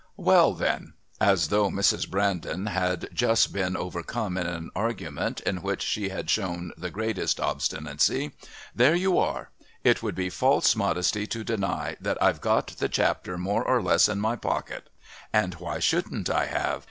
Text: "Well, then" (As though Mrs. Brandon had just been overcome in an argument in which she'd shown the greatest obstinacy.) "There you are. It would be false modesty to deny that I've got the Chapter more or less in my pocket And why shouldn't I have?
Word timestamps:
"Well, 0.17 0.55
then" 0.55 0.93
(As 1.31 1.49
though 1.49 1.69
Mrs. 1.69 2.09
Brandon 2.09 2.65
had 2.65 3.07
just 3.13 3.53
been 3.53 3.77
overcome 3.77 4.35
in 4.35 4.47
an 4.47 4.71
argument 4.75 5.41
in 5.41 5.61
which 5.61 5.83
she'd 5.83 6.27
shown 6.27 6.71
the 6.75 6.89
greatest 6.89 7.39
obstinacy.) 7.39 8.31
"There 8.73 8.95
you 8.95 9.19
are. 9.19 9.51
It 9.83 10.01
would 10.01 10.15
be 10.15 10.31
false 10.31 10.75
modesty 10.75 11.27
to 11.27 11.43
deny 11.43 11.97
that 12.01 12.19
I've 12.19 12.41
got 12.41 12.65
the 12.79 12.89
Chapter 12.89 13.37
more 13.37 13.63
or 13.63 13.79
less 13.79 14.09
in 14.09 14.19
my 14.19 14.35
pocket 14.37 14.89
And 15.31 15.53
why 15.53 15.77
shouldn't 15.77 16.31
I 16.31 16.47
have? 16.47 16.79